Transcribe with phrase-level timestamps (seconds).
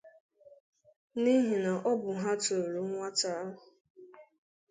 [1.21, 3.61] n'ihi na ọ bụ ha tọọrọ nwata ahụ.